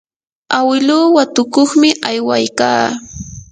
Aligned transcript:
awiluu 0.57 1.07
watukuqmi 1.15 1.89
aywaykaa. 2.09 2.85